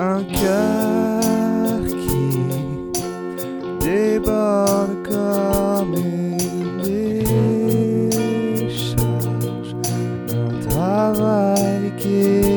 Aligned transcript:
un 0.00 0.24
cœur 0.24 1.84
qui 1.84 2.38
déborde 3.84 4.96
comme 5.06 5.94
une 5.94 6.80
décharge, 8.56 9.74
un 10.32 10.52
travail 10.68 11.92
qui 11.98 12.14
est. 12.14 12.50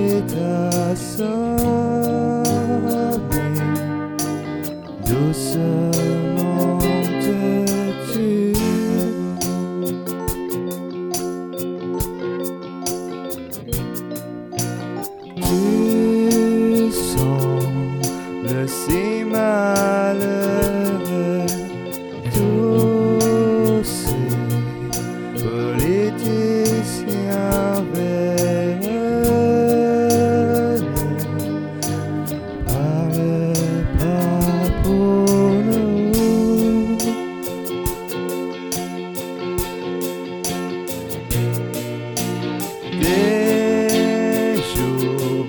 les 43.04 44.56
jours, 44.72 45.46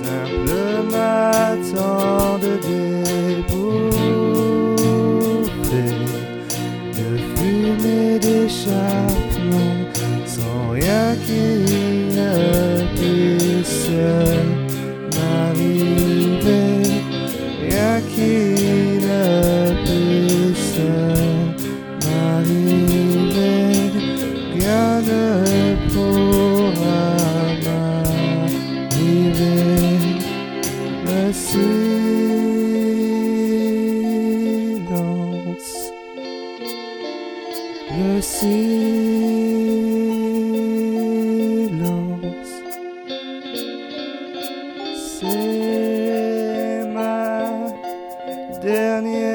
simple 0.00 0.54
matin 0.90 2.38
de 2.44 2.52
débouffé, 2.68 3.84
de 6.98 7.08
fumée 7.34 8.18
d'échappement, 8.18 9.76
sans 10.26 10.70
rien 10.70 11.06
qui 11.26 11.46
ne 12.16 12.32
puisse. 12.96 14.41
le 37.98 38.20
silence. 38.20 38.52
C'est 45.20 46.86
ma 46.92 47.66
dernière. 48.62 49.31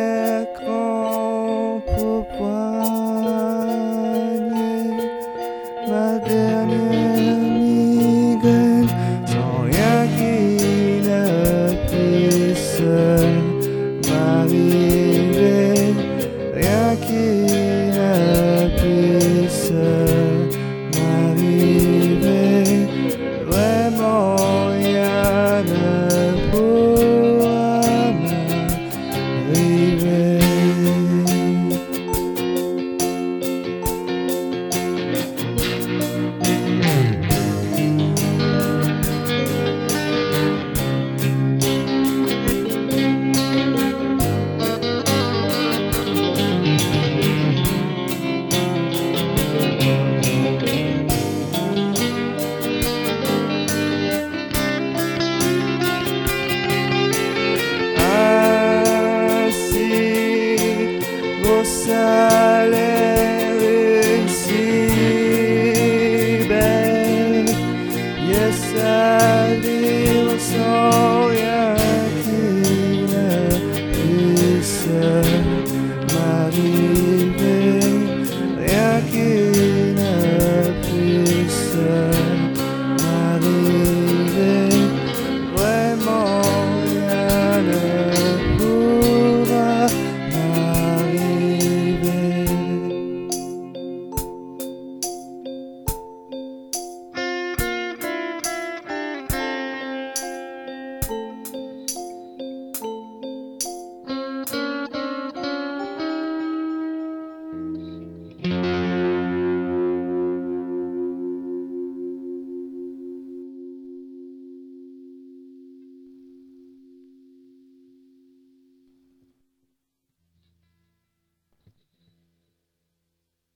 Maria. 76.49 76.96